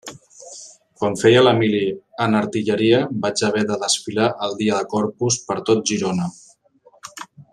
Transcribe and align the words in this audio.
Quan 1.01 1.17
feia 1.23 1.43
la 1.43 1.51
mili 1.57 1.81
en 2.25 2.37
artilleria 2.39 3.03
vaig 3.27 3.45
haver 3.49 3.63
de 3.73 3.79
desfilar 3.85 4.31
el 4.47 4.57
dia 4.63 4.81
de 4.81 4.89
Corpus 4.95 5.39
per 5.51 5.61
tot 5.69 5.85
Girona. 5.93 6.31